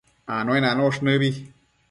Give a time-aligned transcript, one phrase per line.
[0.37, 1.29] Anuenanosh nëbi